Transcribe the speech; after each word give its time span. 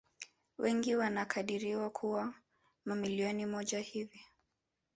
Wengi 0.57 0.95
wanakadiriwa 0.95 1.89
kuwa 1.89 2.33
milioni 2.85 3.45
moja 3.45 3.79
hivi 3.79 4.21